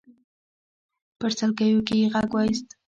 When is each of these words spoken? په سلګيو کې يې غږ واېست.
په 1.19 1.27
سلګيو 1.37 1.79
کې 1.87 1.95
يې 2.01 2.07
غږ 2.13 2.29
واېست. 2.33 2.67